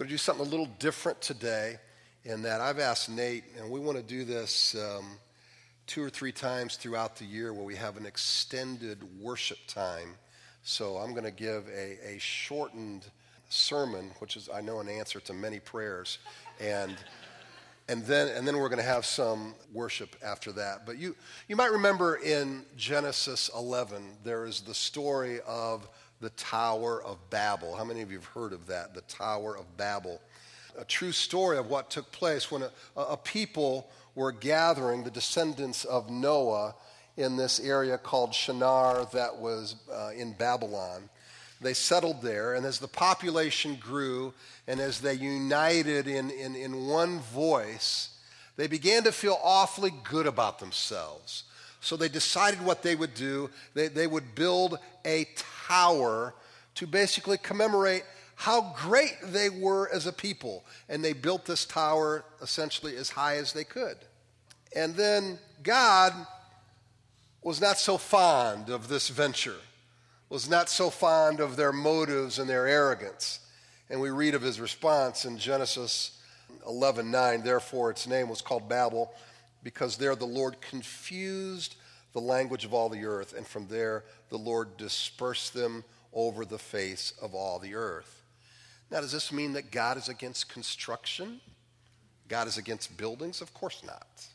[0.00, 1.76] going to do something a little different today
[2.24, 5.04] in that I've asked Nate, and we want to do this um,
[5.86, 10.14] two or three times throughout the year where we have an extended worship time.
[10.62, 13.10] So I'm going to give a, a shortened
[13.50, 16.18] sermon, which is, I know, an answer to many prayers.
[16.58, 16.96] And
[17.86, 20.86] and then and then we're going to have some worship after that.
[20.86, 21.14] But you
[21.46, 25.86] you might remember in Genesis 11 there is the story of
[26.20, 27.76] the Tower of Babel.
[27.76, 28.94] How many of you have heard of that?
[28.94, 30.20] The Tower of Babel.
[30.78, 35.84] A true story of what took place when a, a people were gathering, the descendants
[35.84, 36.74] of Noah,
[37.16, 41.08] in this area called Shinar that was uh, in Babylon.
[41.60, 44.32] They settled there, and as the population grew
[44.66, 48.10] and as they united in, in, in one voice,
[48.56, 51.44] they began to feel awfully good about themselves.
[51.80, 53.50] So they decided what they would do.
[53.74, 55.26] They, they would build a
[55.66, 56.34] tower
[56.76, 58.04] to basically commemorate
[58.36, 60.64] how great they were as a people.
[60.88, 63.96] And they built this tower essentially as high as they could.
[64.74, 66.14] And then God
[67.42, 69.56] was not so fond of this venture
[70.30, 73.40] was not so fond of their motives and their arrogance.
[73.90, 76.12] And we read of his response in Genesis
[76.66, 77.42] 11:9.
[77.42, 79.12] Therefore, its name was called Babel,
[79.62, 81.76] because there the Lord confused
[82.12, 86.58] the language of all the earth, and from there the Lord dispersed them over the
[86.58, 88.22] face of all the earth.
[88.90, 91.40] Now, does this mean that God is against construction?
[92.28, 93.40] God is against buildings?
[93.40, 94.26] Of course not.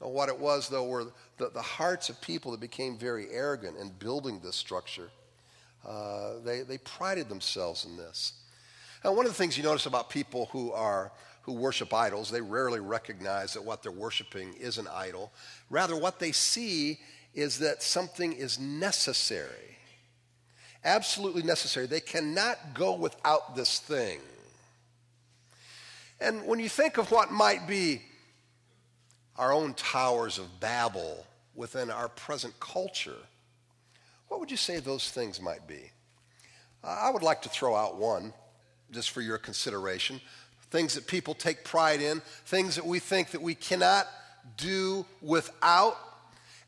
[0.00, 3.90] What it was, though, were the, the hearts of people that became very arrogant in
[3.90, 5.10] building this structure.
[5.86, 8.32] Uh, they, they prided themselves in this.
[9.04, 11.12] And one of the things you notice about people who are
[11.48, 15.32] who worship idols, they rarely recognize that what they're worshiping is an idol.
[15.70, 16.98] Rather, what they see
[17.34, 19.78] is that something is necessary.
[20.84, 21.86] Absolutely necessary.
[21.86, 24.20] They cannot go without this thing.
[26.20, 28.02] And when you think of what might be
[29.36, 33.22] our own towers of Babel within our present culture,
[34.28, 35.92] what would you say those things might be?
[36.84, 38.34] I would like to throw out one
[38.90, 40.20] just for your consideration.
[40.70, 44.06] Things that people take pride in, things that we think that we cannot
[44.56, 45.96] do without.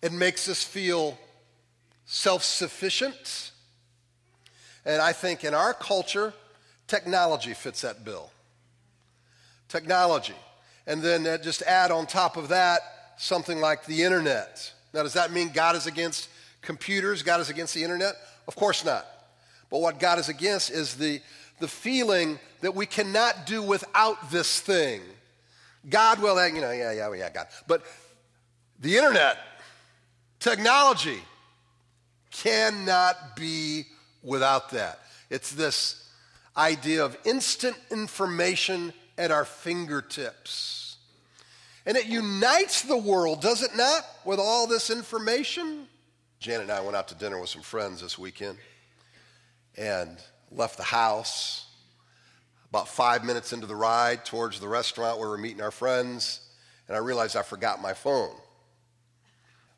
[0.03, 1.19] It makes us feel
[2.07, 3.53] self-sufficient.
[4.85, 6.33] And I think in our culture,
[6.87, 8.31] technology fits that bill.
[9.69, 10.35] Technology.
[10.87, 12.81] And then just add on top of that
[13.19, 14.73] something like the internet.
[14.95, 16.31] Now, does that mean God is against
[16.63, 17.23] computers?
[17.23, 18.15] God is against the internet?
[18.49, 19.07] Of course not.
[19.71, 21.21] But what God is against is the,
[21.61, 25.01] the feeling that we cannot do without this thing.
[25.89, 27.47] God will, you know, yeah, yeah, yeah, God.
[27.67, 27.83] But
[28.81, 29.39] the internet,
[30.39, 31.21] technology,
[32.31, 33.85] cannot be
[34.23, 35.01] without that.
[35.31, 36.09] It's this
[36.57, 40.97] idea of instant information at our fingertips.
[41.87, 45.87] And it unites the world, does it not, with all this information?
[46.39, 48.59] Janet and I went out to dinner with some friends this weekend
[49.77, 50.19] and
[50.51, 51.67] left the house.
[52.71, 56.41] About five minutes into the ride towards the restaurant where we're meeting our friends,
[56.87, 58.35] and I realized I forgot my phone.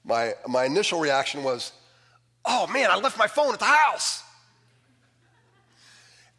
[0.04, 1.72] My, my initial reaction was,
[2.44, 4.22] oh man, I left my phone at the house.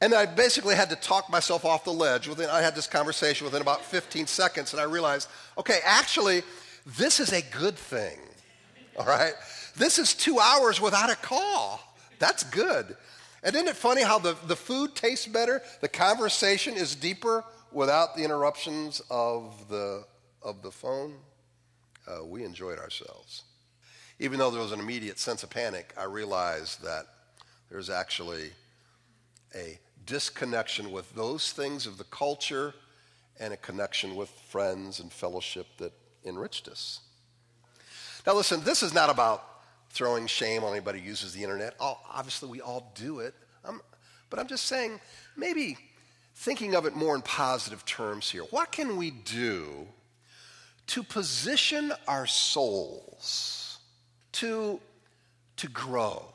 [0.02, 2.28] And I basically had to talk myself off the ledge.
[2.28, 6.44] Within, I had this conversation within about 15 seconds, and I realized, okay, actually,
[6.86, 8.20] this is a good thing.
[9.00, 9.34] All right?
[9.78, 11.80] This is two hours without a call.
[12.20, 12.98] That's good.
[13.44, 15.62] And isn't it funny how the, the food tastes better?
[15.82, 20.06] The conversation is deeper without the interruptions of the,
[20.42, 21.16] of the phone?
[22.08, 23.44] Uh, we enjoyed ourselves.
[24.20, 27.06] Even though there was an immediate sense of panic, I realized that
[27.70, 28.52] there's actually
[29.56, 32.74] a disconnection with those things of the culture
[33.40, 35.92] and a connection with friends and fellowship that
[36.26, 37.02] enriched us.
[38.26, 39.44] Now, listen, this is not about
[39.94, 41.76] throwing shame on anybody who uses the internet.
[41.80, 43.36] All, obviously, we all do it.
[43.64, 43.80] I'm,
[44.30, 45.00] but I'm just saying,
[45.38, 45.78] maybe
[46.36, 48.42] thinking of it more in positive terms here.
[48.50, 49.88] What can we do
[50.88, 53.78] to position our souls
[54.34, 54.80] to,
[55.58, 56.26] to grow,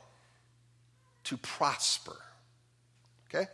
[1.25, 2.15] to prosper?
[3.27, 3.45] Okay?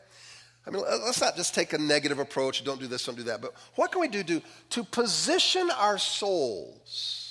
[0.67, 3.41] I mean, let's not just take a negative approach, don't do this, don't do that,
[3.41, 7.24] but what can we do to, to position our souls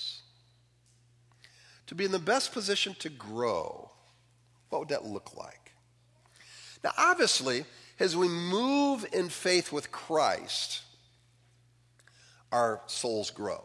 [1.86, 3.90] to be in the best position to grow?
[4.68, 5.72] What would that look like?
[6.82, 7.64] Now, obviously,
[7.98, 10.82] as we move in faith with Christ,
[12.52, 13.64] our souls grow.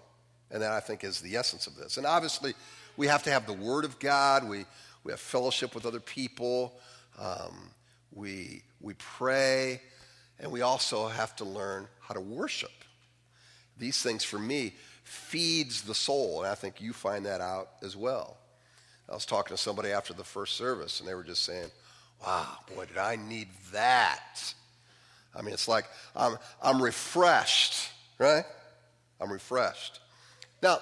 [0.51, 1.97] And that, I think, is the essence of this.
[1.97, 2.53] And obviously,
[2.97, 4.65] we have to have the Word of God, we,
[5.03, 6.79] we have fellowship with other people.
[7.17, 7.71] Um,
[8.13, 9.81] we, we pray,
[10.39, 12.71] And we also have to learn how to worship.
[13.77, 16.43] These things, for me, feeds the soul.
[16.43, 18.37] And I think you find that out as well.
[19.09, 21.71] I was talking to somebody after the first service, and they were just saying,
[22.25, 24.53] wow, boy, did I need that.
[25.35, 25.85] I mean, it's like
[26.15, 28.43] I'm, I'm refreshed, right?
[29.19, 29.99] I'm refreshed.
[30.61, 30.79] Now,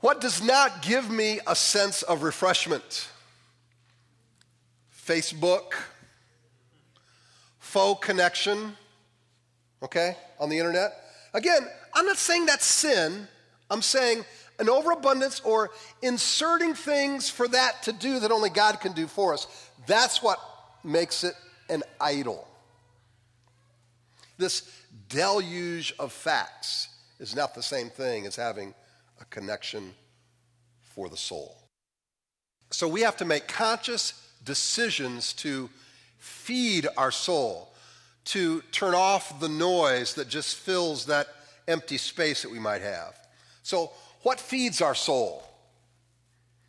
[0.00, 3.08] what does not give me a sense of refreshment?
[5.06, 5.72] Facebook,
[7.58, 8.76] faux connection,
[9.82, 10.92] okay, on the internet.
[11.34, 13.28] Again, I'm not saying that's sin.
[13.70, 14.24] I'm saying
[14.58, 15.70] an overabundance or
[16.02, 19.46] inserting things for that to do that only God can do for us.
[19.86, 20.38] That's what
[20.84, 21.34] makes it
[21.68, 22.46] an idol.
[24.38, 24.70] This
[25.08, 26.88] deluge of facts
[27.18, 28.74] is not the same thing as having
[29.20, 29.94] a connection
[30.82, 31.56] for the soul.
[32.70, 35.68] So we have to make conscious decisions to
[36.18, 37.72] feed our soul,
[38.26, 41.28] to turn off the noise that just fills that
[41.70, 43.14] empty space that we might have.
[43.62, 45.42] So, what feeds our soul?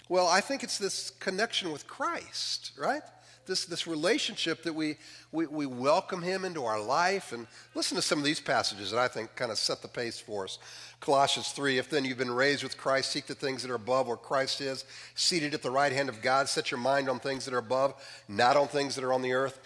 [0.07, 3.01] Well, I think it's this connection with Christ, right?
[3.45, 4.98] This, this relationship that we,
[5.31, 7.31] we, we welcome him into our life.
[7.31, 10.19] And listen to some of these passages that I think kind of set the pace
[10.19, 10.59] for us.
[11.00, 14.07] Colossians 3 If then you've been raised with Christ, seek the things that are above
[14.07, 16.47] where Christ is, seated at the right hand of God.
[16.47, 17.95] Set your mind on things that are above,
[18.27, 19.59] not on things that are on the earth.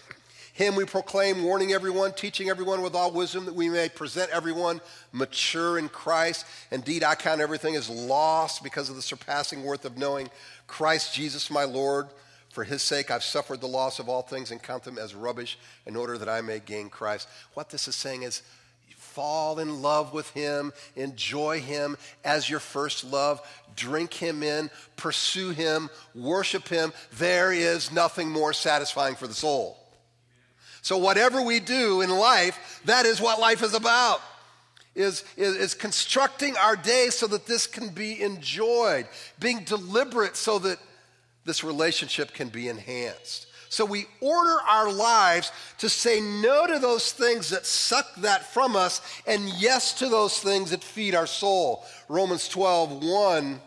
[0.56, 4.80] Him we proclaim, warning everyone, teaching everyone with all wisdom, that we may present everyone
[5.12, 6.46] mature in Christ.
[6.70, 10.30] Indeed, I count everything as lost because of the surpassing worth of knowing
[10.66, 12.08] Christ Jesus my Lord.
[12.48, 15.58] For his sake, I've suffered the loss of all things and count them as rubbish
[15.84, 17.28] in order that I may gain Christ.
[17.52, 18.40] What this is saying is,
[18.96, 25.50] fall in love with him, enjoy him as your first love, drink him in, pursue
[25.50, 26.94] him, worship him.
[27.18, 29.82] There is nothing more satisfying for the soul.
[30.86, 34.20] So, whatever we do in life, that is what life is about.
[34.94, 39.08] Is, is, is constructing our day so that this can be enjoyed,
[39.40, 40.78] being deliberate so that
[41.44, 43.48] this relationship can be enhanced.
[43.68, 48.76] So we order our lives to say no to those things that suck that from
[48.76, 51.84] us and yes to those things that feed our soul.
[52.08, 53.60] Romans 12, 1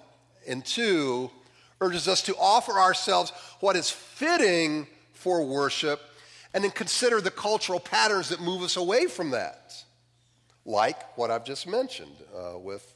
[0.47, 1.29] and 2
[1.81, 5.99] urges us to offer ourselves what is fitting for worship
[6.53, 9.73] and then consider the cultural patterns that move us away from that,
[10.65, 12.93] like what I've just mentioned uh, with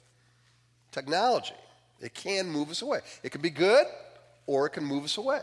[0.92, 1.54] technology.
[2.00, 3.00] It can move us away.
[3.22, 3.86] It can be good
[4.46, 5.42] or it can move us away.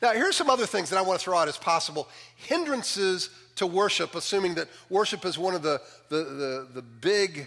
[0.00, 3.66] Now, here's some other things that I want to throw out as possible hindrances to
[3.66, 7.46] worship, assuming that worship is one of the, the, the, the big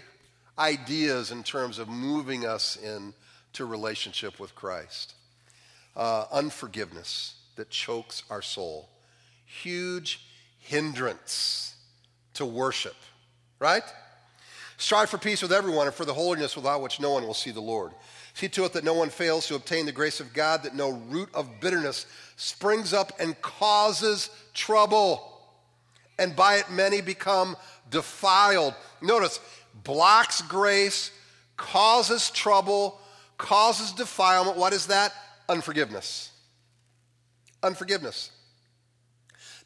[0.58, 5.14] ideas in terms of moving us into relationship with Christ.
[5.94, 8.88] Uh, unforgiveness that chokes our soul
[9.46, 10.20] huge
[10.58, 11.74] hindrance
[12.34, 12.96] to worship,
[13.58, 13.82] right?
[14.76, 17.50] Strive for peace with everyone and for the holiness without which no one will see
[17.50, 17.92] the Lord.
[18.34, 20.90] See to it that no one fails to obtain the grace of God, that no
[21.08, 22.04] root of bitterness
[22.36, 25.40] springs up and causes trouble,
[26.18, 27.56] and by it many become
[27.90, 28.74] defiled.
[29.00, 29.40] Notice,
[29.84, 31.10] blocks grace,
[31.56, 33.00] causes trouble,
[33.38, 34.58] causes defilement.
[34.58, 35.14] What is that?
[35.48, 36.30] Unforgiveness.
[37.62, 38.32] Unforgiveness.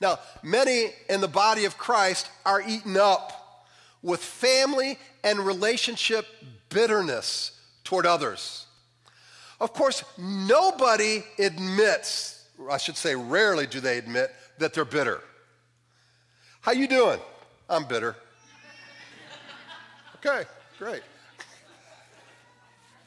[0.00, 3.66] Now, many in the body of Christ are eaten up
[4.02, 6.26] with family and relationship
[6.70, 7.52] bitterness
[7.84, 8.66] toward others.
[9.60, 15.20] Of course, nobody admits, I should say rarely do they admit that they're bitter.
[16.62, 17.20] How you doing?
[17.68, 18.16] I'm bitter.
[20.16, 20.44] Okay,
[20.78, 21.02] great.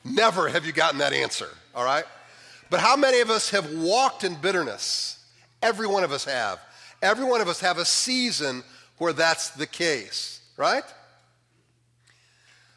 [0.03, 2.05] Never have you gotten that answer, all right?
[2.69, 5.23] But how many of us have walked in bitterness?
[5.61, 6.59] Every one of us have.
[7.03, 8.63] Every one of us have a season
[8.97, 10.85] where that's the case, right?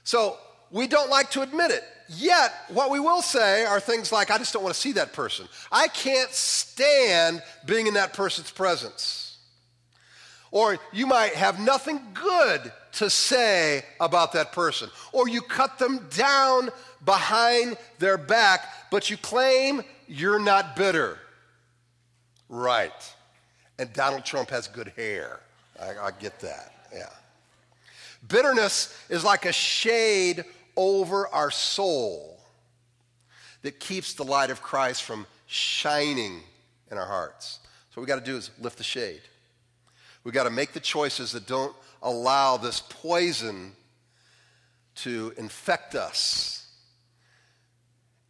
[0.02, 0.36] So
[0.72, 1.84] we don't like to admit it.
[2.08, 5.12] Yet, what we will say are things like, I just don't want to see that
[5.12, 5.46] person.
[5.70, 9.38] I can't stand being in that person's presence.
[10.50, 14.90] Or you might have nothing good to say about that person.
[15.12, 16.70] Or you cut them down
[17.04, 21.16] behind their back, but you claim you're not bitter.
[22.48, 22.92] Right
[23.78, 25.40] and Donald Trump has good hair.
[25.80, 27.08] I, I get that, yeah.
[28.28, 30.44] Bitterness is like a shade
[30.76, 32.38] over our soul
[33.62, 36.40] that keeps the light of Christ from shining
[36.90, 37.60] in our hearts.
[37.90, 39.22] So what we got to do is lift the shade.
[40.24, 43.72] We got to make the choices that don't allow this poison
[44.96, 46.68] to infect us.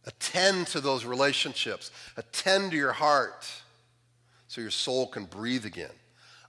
[0.05, 1.91] Attend to those relationships.
[2.15, 3.47] Attend to your heart
[4.57, 5.91] so your soul can breathe again.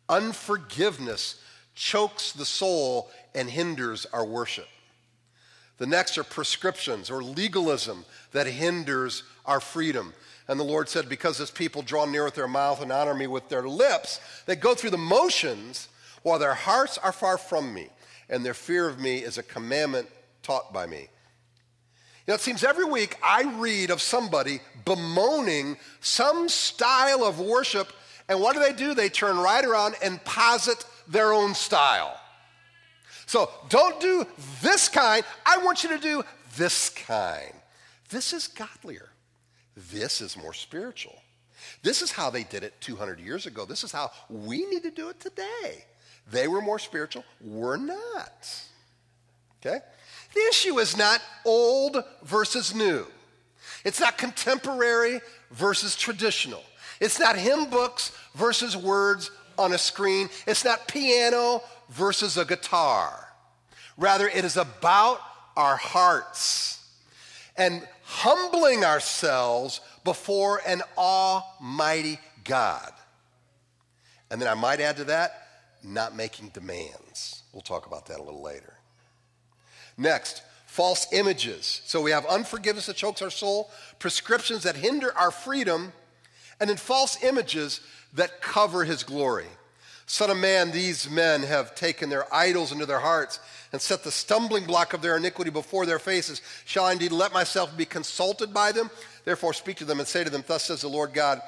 [0.09, 1.43] Unforgiveness
[1.75, 4.67] chokes the soul and hinders our worship.
[5.77, 10.15] The next are prescriptions or legalism that hinders our freedom.
[10.49, 13.27] And the Lord said, Because this people draw near with their mouth and honor me
[13.27, 15.89] with their lips, they go through the motions
[16.23, 17.91] while their hearts are far from me,
[18.31, 20.09] and their fear of me is a commandment
[20.43, 21.09] taught by me.
[22.29, 27.91] Know, it seems every week I read of somebody bemoaning some style of worship,
[28.29, 28.93] and what do they do?
[28.93, 32.21] They turn right around and posit their own style.
[33.25, 34.27] So don't do
[34.61, 35.25] this kind.
[35.47, 36.23] I want you to do
[36.57, 37.53] this kind.
[38.11, 39.09] This is godlier.
[39.91, 41.17] This is more spiritual.
[41.83, 43.65] This is how they did it 200 years ago.
[43.65, 45.87] This is how we need to do it today.
[46.31, 47.25] They were more spiritual.
[47.41, 48.65] We're not.
[49.61, 49.79] Okay?
[50.35, 53.07] The issue is not old versus new.
[53.85, 55.21] It's not contemporary
[55.53, 56.63] versus traditional.
[57.01, 60.29] It's not hymn books versus words on a screen.
[60.47, 63.29] It's not piano versus a guitar.
[63.97, 65.21] Rather, it is about
[65.57, 66.87] our hearts
[67.57, 72.93] and humbling ourselves before an almighty God.
[74.31, 75.49] And then I might add to that,
[75.83, 77.43] not making demands.
[77.53, 78.78] We'll talk about that a little later.
[79.99, 81.83] Next, false images.
[81.85, 85.93] So we have unforgiveness that chokes our soul, prescriptions that hinder our freedom,
[86.61, 87.81] and then false images
[88.15, 89.47] that cover his glory.
[90.07, 93.41] Son of man, these men have taken their idols into their hearts
[93.73, 96.41] and set the stumbling block of their iniquity before their faces.
[96.65, 98.91] Shall I indeed let myself be consulted by them?
[99.27, 101.43] Therefore, speak to them and say to them, Thus says the Lord God,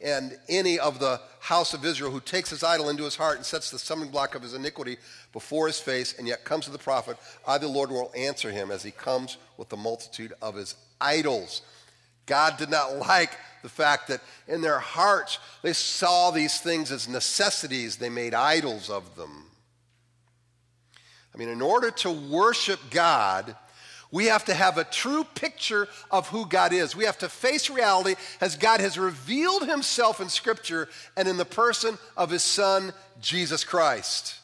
[0.00, 3.44] and any of the house of Israel who takes his idol into his heart and
[3.44, 4.96] sets the stumbling block of his iniquity
[5.36, 8.70] before his face, and yet comes to the prophet, I, the Lord, will answer him
[8.70, 11.60] as he comes with the multitude of his idols.
[12.24, 17.06] God did not like the fact that in their hearts they saw these things as
[17.06, 19.44] necessities, they made idols of them.
[21.34, 23.54] I mean, in order to worship God,
[24.10, 26.96] we have to have a true picture of who God is.
[26.96, 31.44] We have to face reality as God has revealed himself in Scripture and in the
[31.44, 34.36] person of his Son, Jesus Christ.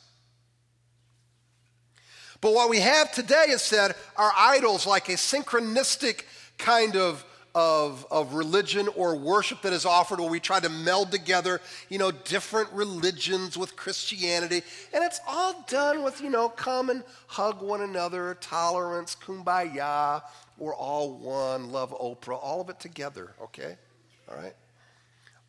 [2.42, 6.24] But what we have today instead are idols like a synchronistic
[6.58, 11.10] kind of of, of religion or worship that is offered where we try to meld
[11.10, 14.62] together, you know, different religions with Christianity.
[14.94, 20.22] And it's all done with, you know, come and hug one another, tolerance, kumbaya,
[20.56, 23.76] we're all one, love Oprah, all of it together, okay?
[24.30, 24.54] All right?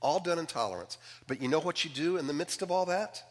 [0.02, 0.98] All done in tolerance.
[1.28, 3.24] But you know what you do in the midst of all that?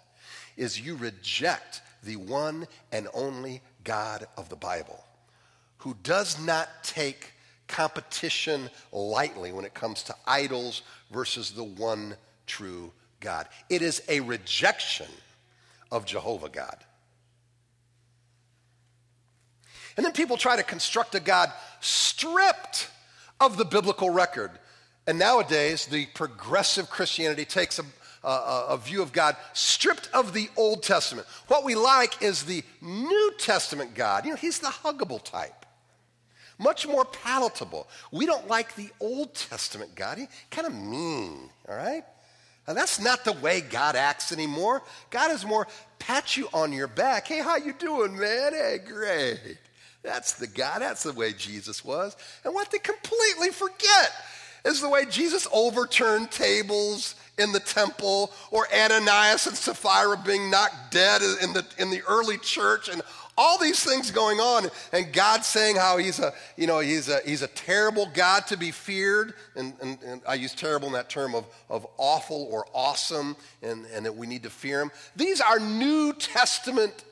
[0.56, 5.04] Is you reject the one and only God of the Bible,
[5.78, 7.32] who does not take
[7.68, 13.48] competition lightly when it comes to idols versus the one true God.
[13.70, 15.06] It is a rejection
[15.90, 16.76] of Jehovah God.
[19.96, 22.90] And then people try to construct a God stripped
[23.40, 24.50] of the biblical record.
[25.06, 27.82] And nowadays, the progressive Christianity takes a,
[28.24, 31.26] a, a, view of God stripped of the Old Testament.
[31.48, 34.24] What we like is the New Testament God.
[34.24, 35.62] You know, he's the huggable type
[36.62, 37.88] much more palatable.
[38.10, 40.18] We don't like the Old Testament God.
[40.18, 42.04] He kind of mean, all right?
[42.66, 44.82] Now that's not the way God acts anymore.
[45.10, 45.66] God is more
[45.98, 47.26] pat you on your back.
[47.26, 48.52] Hey, how you doing, man?
[48.52, 49.58] Hey, great.
[50.02, 50.82] That's the God.
[50.82, 52.16] That's the way Jesus was.
[52.44, 54.12] And what they completely forget
[54.64, 60.92] is the way Jesus overturned tables in the temple or Ananias and Sapphira being knocked
[60.92, 63.02] dead in the, in the early church and
[63.38, 67.18] all these things going on and god saying how he's a you know he's a
[67.24, 71.08] he's a terrible god to be feared and, and, and i use terrible in that
[71.08, 74.90] term of, of awful or awesome and, and that we need to fear him.
[75.16, 77.04] These are new testament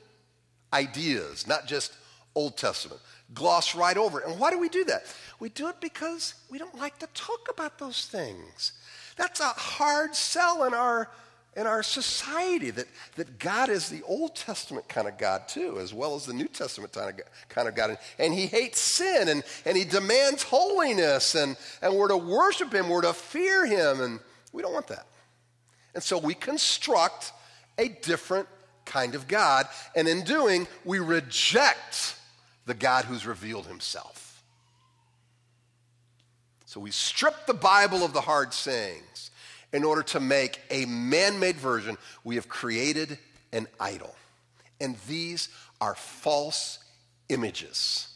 [0.71, 1.93] ideas not just
[2.35, 3.01] old testament.
[3.33, 4.19] Gloss right over.
[4.19, 4.27] It.
[4.27, 5.03] and why do we do that?
[5.39, 8.73] We do it because we don't like to talk about those things
[9.21, 11.07] that's a hard sell in our
[11.55, 12.85] in our society that,
[13.17, 16.47] that God is the Old Testament kind of God too, as well as the New
[16.47, 16.93] Testament
[17.49, 17.89] kind of, God.
[17.89, 22.73] And, and he hates sin and, and he demands holiness and, and we're to worship
[22.73, 24.21] him, we're to fear him, and
[24.53, 25.05] we don't want that.
[25.93, 27.33] And so we construct
[27.77, 28.47] a different
[28.85, 32.15] kind of God, and in doing, we reject
[32.65, 34.30] the God who's revealed himself.
[36.71, 39.31] So we strip the Bible of the hard sayings
[39.73, 43.17] in order to make a man made version, we have created
[43.51, 44.15] an idol.
[44.79, 45.49] And these
[45.81, 46.79] are false
[47.27, 48.07] images.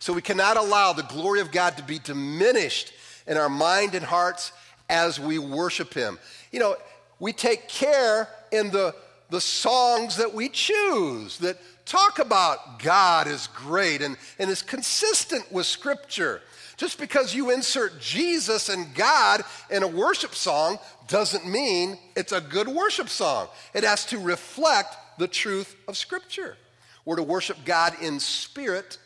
[0.00, 2.92] So we cannot allow the glory of God to be diminished
[3.28, 4.50] in our mind and hearts
[4.90, 6.18] as we worship Him.
[6.50, 6.76] You know,
[7.20, 8.96] we take care in the,
[9.30, 15.52] the songs that we choose that talk about God is great and, and is consistent
[15.52, 16.42] with Scripture.
[16.76, 22.40] Just because you insert Jesus and God in a worship song doesn't mean it's a
[22.40, 23.48] good worship song.
[23.74, 26.56] It has to reflect the truth of Scripture.
[27.04, 28.98] We're to worship God in spirit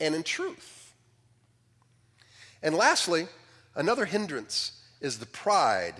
[0.00, 0.94] and in truth.
[2.62, 3.28] And lastly,
[3.74, 5.94] another hindrance is the pride.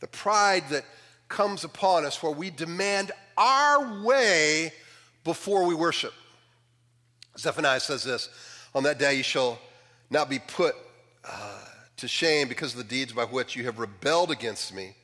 [0.00, 0.84] The pride that
[1.28, 4.72] comes upon us where we demand our way
[5.24, 6.12] before we worship.
[7.38, 8.28] Zephaniah says this
[8.74, 9.58] On that day you shall
[10.10, 10.74] not be put
[11.24, 11.64] uh,
[11.96, 14.94] to shame because of the deeds by which you have rebelled against me.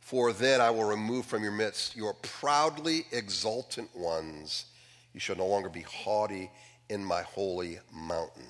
[0.00, 4.64] For then I will remove from your midst your proudly exultant ones.
[5.12, 6.50] You shall no longer be haughty
[6.88, 8.46] in my holy mountain.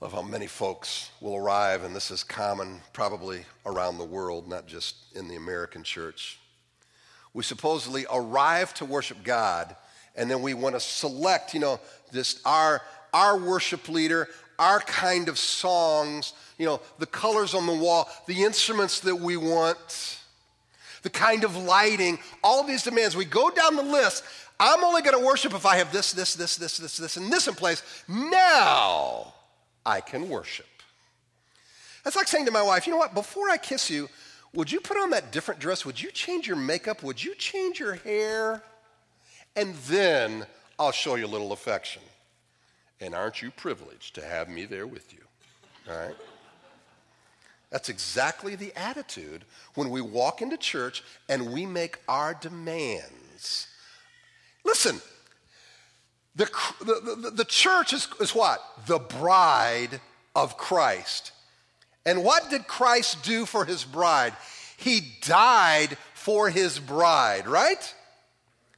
[0.00, 4.66] Love how many folks will arrive, and this is common probably around the world, not
[4.66, 6.38] just in the American church.
[7.32, 9.74] We supposedly arrive to worship God,
[10.16, 11.80] and then we want to select, you know,
[12.12, 14.28] this our our worship leader,
[14.58, 19.36] our kind of songs, you know, the colors on the wall, the instruments that we
[19.36, 20.18] want,
[21.02, 23.16] the kind of lighting, all these demands.
[23.16, 24.24] We go down the list.
[24.58, 27.32] I'm only going to worship if I have this, this, this, this, this, this, and
[27.32, 27.82] this in place.
[28.08, 29.34] Now
[29.84, 30.66] I can worship.
[32.04, 34.08] That's like saying to my wife, you know what, before I kiss you,
[34.52, 35.84] would you put on that different dress?
[35.84, 37.02] Would you change your makeup?
[37.02, 38.62] Would you change your hair?
[39.56, 40.46] And then
[40.78, 42.02] I'll show you a little affection.
[43.00, 45.20] And aren't you privileged to have me there with you?
[45.88, 46.14] All right?
[47.70, 49.44] That's exactly the attitude
[49.74, 53.68] when we walk into church and we make our demands.
[54.64, 55.00] Listen,
[56.36, 56.48] the,
[56.80, 58.60] the, the, the church is, is what?
[58.86, 60.00] The bride
[60.34, 61.32] of Christ.
[62.06, 64.34] And what did Christ do for his bride?
[64.76, 67.94] He died for his bride, right?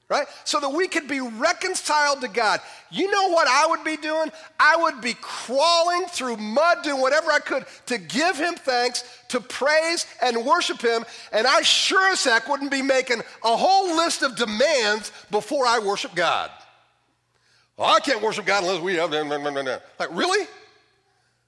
[0.09, 0.27] Right?
[0.45, 2.61] So that we could be reconciled to God.
[2.91, 4.31] You know what I would be doing?
[4.59, 9.41] I would be crawling through mud, doing whatever I could to give Him thanks, to
[9.41, 11.05] praise and worship Him.
[11.33, 15.81] And I sure as heck wouldn't be making a whole list of demands before I
[15.81, 16.51] worship God.
[17.77, 19.11] Well, I can't worship God unless we have.
[19.11, 20.47] Like, really?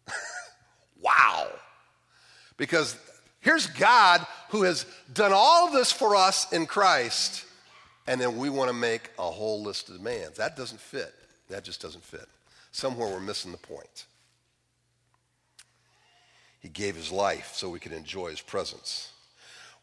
[1.00, 1.48] wow.
[2.56, 2.98] Because
[3.40, 7.44] here's God who has done all this for us in Christ
[8.08, 10.38] and then we want to make a whole list of demands.
[10.38, 11.14] That doesn't fit.
[11.50, 12.26] That just doesn't fit.
[12.72, 14.06] Somewhere we're missing the point.
[16.60, 19.12] He gave his life so we could enjoy his presence.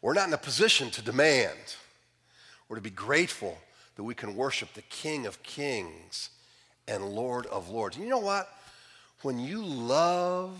[0.02, 1.76] We're not in a position to demand.
[2.68, 3.56] We're to be grateful
[3.94, 6.30] that we can worship the King of Kings
[6.88, 7.96] and Lord of Lords.
[7.96, 8.52] you know what?
[9.22, 10.58] When you love,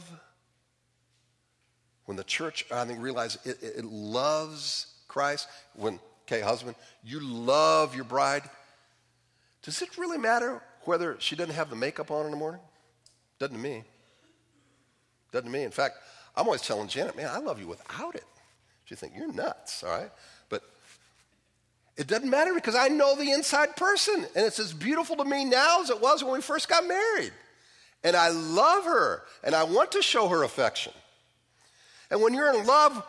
[2.04, 7.20] when the church, I think, realizes it, it, it loves Christ, when Okay, husband, you
[7.20, 8.42] love your bride.
[9.62, 12.60] Does it really matter whether she doesn't have the makeup on in the morning?
[13.38, 13.84] Doesn't to me.
[15.32, 15.62] Doesn't to me.
[15.62, 15.96] In fact,
[16.36, 18.24] I'm always telling Janet, man, I love you without it.
[18.84, 20.10] She think you're nuts, all right?
[20.48, 20.62] But
[21.96, 25.44] it doesn't matter because I know the inside person, and it's as beautiful to me
[25.44, 27.32] now as it was when we first got married.
[28.04, 30.92] And I love her, and I want to show her affection.
[32.10, 33.04] And when you're in love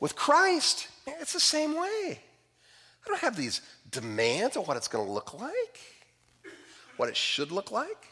[0.00, 2.20] with Christ, it's the same way.
[3.04, 3.60] I don't have these
[3.90, 5.78] demands on what it's going to look like,
[6.96, 8.08] what it should look like.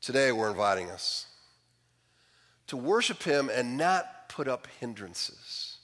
[0.00, 1.26] Today, we're inviting us
[2.68, 5.76] to worship Him and not put up hindrances.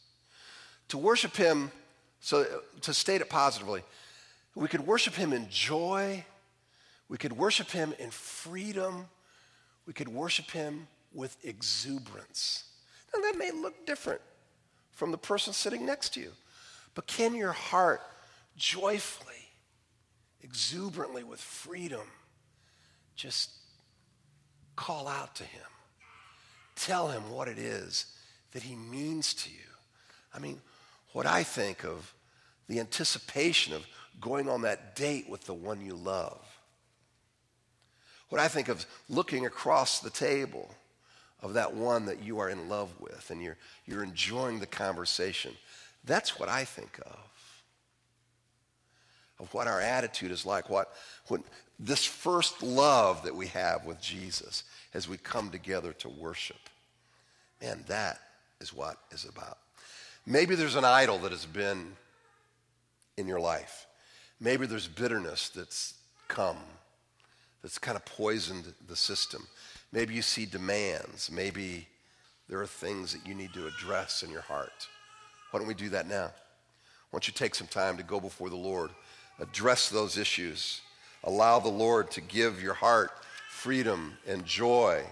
[0.89, 1.71] To worship Him,
[2.21, 2.47] so
[2.83, 3.83] to state it positively,
[4.55, 6.25] we could worship Him in joy,
[7.09, 9.07] we could worship Him in freedom,
[9.87, 12.65] we could worship Him with exuberance.
[13.15, 14.21] Now, that may look different
[14.93, 16.33] from the person sitting next to you,
[16.95, 18.01] but can your heart
[18.57, 19.35] joyfully,
[20.43, 22.07] exuberantly, with freedom,
[23.15, 23.51] just
[24.75, 25.63] call out to Him?
[26.75, 28.07] Tell Him what it is
[28.53, 29.57] that He means to you.
[30.35, 30.61] I mean,
[31.13, 32.13] what I think of
[32.69, 33.87] the anticipation of
[34.21, 36.41] going on that date with the one you love.
[38.29, 40.75] What I think of looking across the table
[41.43, 45.53] of that one that you are in love with and you're, you're enjoying the conversation.
[46.05, 47.19] That's what I think of.
[49.39, 50.93] Of what our attitude is like, what
[51.29, 51.45] when
[51.79, 56.57] this first love that we have with Jesus as we come together to worship.
[57.61, 58.19] Man, that
[58.61, 59.59] is what is about.
[60.25, 61.93] Maybe there's an idol that has been
[63.19, 63.87] in your life.
[64.41, 65.95] Maybe there's bitterness that's
[66.29, 66.57] come
[67.63, 69.47] that's kind of poisoned the system.
[69.97, 71.31] Maybe you see demands.
[71.33, 71.89] Maybe
[72.51, 74.87] there are things that you need to address in your heart.
[75.51, 76.27] Why don't we do that now?
[76.27, 76.33] Why
[77.13, 78.91] don't you take some time to go before the Lord,
[79.41, 80.83] address those issues,
[81.25, 83.11] allow the Lord to give your heart
[83.49, 85.03] freedom and joy